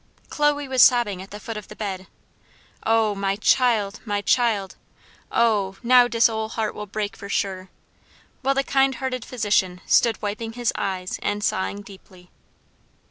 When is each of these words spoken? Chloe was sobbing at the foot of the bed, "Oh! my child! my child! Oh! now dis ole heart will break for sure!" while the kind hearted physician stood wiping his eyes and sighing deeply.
Chloe 0.31 0.67
was 0.67 0.81
sobbing 0.81 1.21
at 1.21 1.29
the 1.29 1.39
foot 1.39 1.57
of 1.57 1.67
the 1.67 1.75
bed, 1.75 2.07
"Oh! 2.87 3.13
my 3.13 3.35
child! 3.35 3.99
my 4.03 4.21
child! 4.21 4.75
Oh! 5.31 5.77
now 5.83 6.07
dis 6.07 6.27
ole 6.27 6.49
heart 6.49 6.73
will 6.73 6.87
break 6.87 7.15
for 7.15 7.29
sure!" 7.29 7.69
while 8.41 8.55
the 8.55 8.63
kind 8.63 8.95
hearted 8.95 9.23
physician 9.23 9.79
stood 9.85 10.19
wiping 10.19 10.53
his 10.53 10.73
eyes 10.75 11.19
and 11.21 11.43
sighing 11.43 11.83
deeply. 11.83 12.31